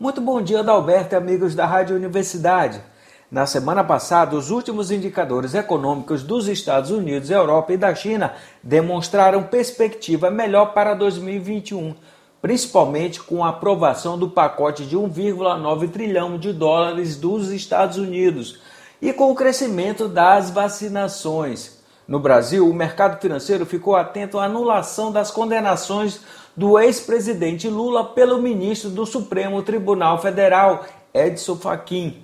[0.00, 2.80] Muito bom dia, Adalberto e amigos da Rádio Universidade.
[3.28, 8.32] Na semana passada, os últimos indicadores econômicos dos Estados Unidos, Europa e da China
[8.62, 11.96] demonstraram perspectiva melhor para 2021,
[12.40, 18.60] principalmente com a aprovação do pacote de 1,9 trilhão de dólares dos Estados Unidos
[19.02, 21.77] e com o crescimento das vacinações.
[22.08, 26.22] No Brasil, o mercado financeiro ficou atento à anulação das condenações
[26.56, 32.22] do ex-presidente Lula pelo ministro do Supremo Tribunal Federal, Edson Fachin,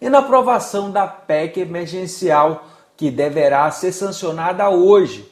[0.00, 2.64] e na aprovação da PEC emergencial,
[2.96, 5.28] que deverá ser sancionada hoje.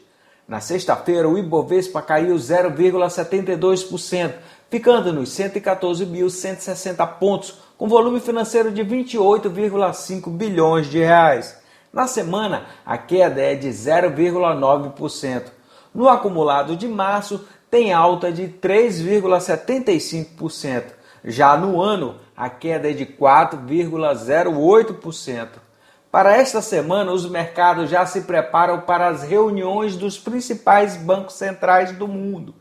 [0.48, 4.32] Na sexta-feira, o Ibovespa caiu 0,72%,
[4.68, 11.61] ficando nos 114.160 pontos, com volume financeiro de 28,5 bilhões de reais.
[11.92, 15.52] Na semana, a queda é de 0,9%.
[15.94, 20.84] No acumulado de março, tem alta de 3,75%.
[21.24, 25.48] Já no ano, a queda é de 4,08%.
[26.10, 31.92] Para esta semana, os mercados já se preparam para as reuniões dos principais bancos centrais
[31.92, 32.52] do mundo,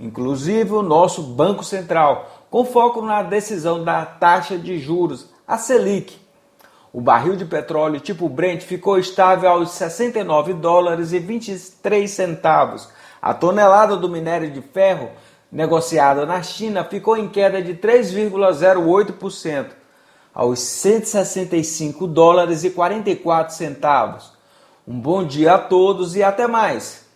[0.00, 6.18] inclusive o nosso Banco Central, com foco na decisão da taxa de juros, a Selic.
[6.92, 12.88] O barril de petróleo tipo Brent ficou estável aos 69 dólares e 23 centavos,
[13.20, 15.10] a tonelada do minério de ferro
[15.50, 19.66] negociada na China ficou em queda de 3,08%
[20.32, 24.32] aos 165 dólares e 44 centavos.
[24.86, 27.07] Um bom dia a todos e até mais.